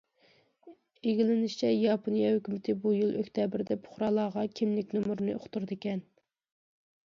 [1.11, 6.05] ئىگىلىنىشىچە، ياپونىيە ھۆكۈمىتى بۇ يىل ئۆكتەبىردە پۇقرالارغا كىملىك نومۇرىنى ئۇقتۇرىدىكەن.